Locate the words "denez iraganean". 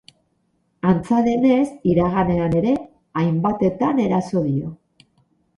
1.27-2.57